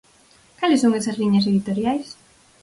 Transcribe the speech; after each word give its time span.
Cales 0.59 0.81
son 0.83 0.93
esas 0.99 1.19
liñas 1.21 1.45
editoriais? 1.51 2.07